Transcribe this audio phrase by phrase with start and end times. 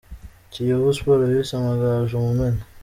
[0.51, 2.63] Kiyovu Sports vs Amagaju– Mumena